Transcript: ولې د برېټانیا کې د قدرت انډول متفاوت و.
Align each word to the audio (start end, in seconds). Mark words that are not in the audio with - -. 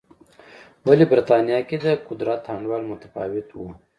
ولې 0.87 1.05
د 1.07 1.09
برېټانیا 1.11 1.59
کې 1.67 1.77
د 1.85 1.87
قدرت 2.07 2.41
انډول 2.53 2.83
متفاوت 2.91 3.47
و. 3.53 3.59